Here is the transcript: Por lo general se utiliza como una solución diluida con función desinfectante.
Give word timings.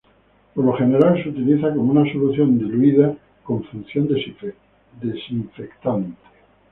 Por 0.55 0.65
lo 0.65 0.73
general 0.73 1.21
se 1.21 1.29
utiliza 1.29 1.69
como 1.75 1.91
una 1.91 2.11
solución 2.11 2.57
diluida 2.57 3.15
con 3.43 3.63
función 3.65 4.07
desinfectante. 4.99 6.17